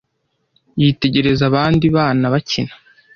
Yitegereza 0.81 1.43
abandi 1.49 1.85
bana 1.95 2.25
bakina, 2.33 2.73